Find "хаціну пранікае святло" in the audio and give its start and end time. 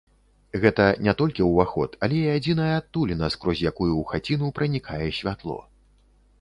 4.15-5.63